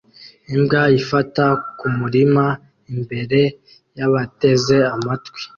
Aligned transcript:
Imbwa 0.55 0.81
ifata 0.99 1.45
kumurima 1.77 2.45
imbere 2.93 3.41
yabateze 3.97 4.77
amatwi 4.95 5.39